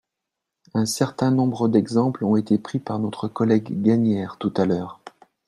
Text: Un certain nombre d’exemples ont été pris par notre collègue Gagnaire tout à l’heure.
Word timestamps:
Un 0.73 0.87
certain 0.87 1.29
nombre 1.29 1.67
d’exemples 1.69 2.25
ont 2.25 2.35
été 2.35 2.57
pris 2.57 2.79
par 2.79 2.97
notre 2.97 3.27
collègue 3.27 3.83
Gagnaire 3.83 4.37
tout 4.39 4.51
à 4.57 4.65
l’heure. 4.65 4.99